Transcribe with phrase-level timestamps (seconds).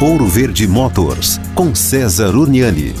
[0.00, 2.94] Ouro Verde Motors, com César Uniani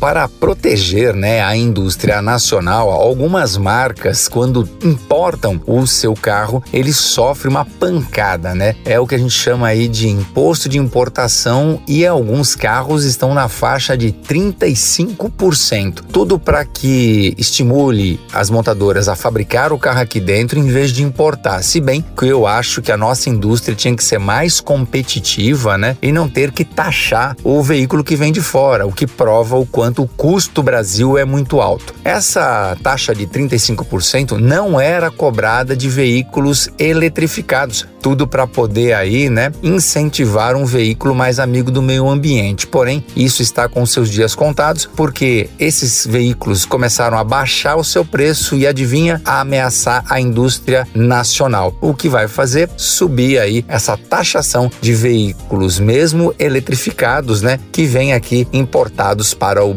[0.00, 7.50] para proteger né, a indústria nacional, algumas marcas, quando importam o seu carro, eles sofrem
[7.50, 8.74] uma pancada, né?
[8.86, 13.34] É o que a gente chama aí de imposto de importação e alguns carros estão
[13.34, 16.04] na faixa de 35%.
[16.10, 21.02] Tudo para que estimule as montadoras a fabricar o carro aqui dentro em vez de
[21.02, 21.62] importar.
[21.62, 25.96] Se bem que eu acho que a nossa indústria tinha que ser mais competitiva, né?
[26.00, 29.66] E não ter que taxar o veículo que vem de fora, o que prova o
[29.66, 31.94] quanto enquanto o custo Brasil é muito alto.
[32.04, 39.52] Essa taxa de 35% não era cobrada de veículos eletrificados, tudo para poder aí, né,
[39.62, 42.66] incentivar um veículo mais amigo do meio ambiente.
[42.66, 48.04] Porém, isso está com seus dias contados, porque esses veículos começaram a baixar o seu
[48.04, 51.74] preço e adivinha, a ameaçar a indústria nacional.
[51.80, 58.12] O que vai fazer subir aí essa taxação de veículos mesmo eletrificados, né, que vem
[58.12, 59.74] aqui importados para o